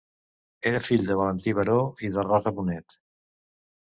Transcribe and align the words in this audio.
Era 0.69 0.79
fill 0.85 1.03
de 1.11 1.17
Valentí 1.21 1.55
Baró 1.59 1.77
i 2.09 2.13
de 2.17 2.27
Rosa 2.31 2.57
Bonet. 2.61 2.99